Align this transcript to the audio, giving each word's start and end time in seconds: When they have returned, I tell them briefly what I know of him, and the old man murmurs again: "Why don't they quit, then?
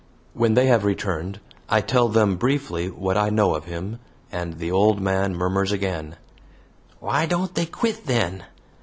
When 0.33 0.55
they 0.55 0.65
have 0.65 0.83
returned, 0.83 1.39
I 1.69 1.81
tell 1.81 2.09
them 2.09 2.35
briefly 2.35 2.89
what 2.89 3.17
I 3.17 3.29
know 3.29 3.53
of 3.53 3.65
him, 3.65 3.99
and 4.31 4.55
the 4.57 4.71
old 4.71 4.99
man 4.99 5.35
murmurs 5.35 5.71
again: 5.71 6.15
"Why 6.99 7.27
don't 7.27 7.53
they 7.53 7.67
quit, 7.67 8.07
then? 8.07 8.45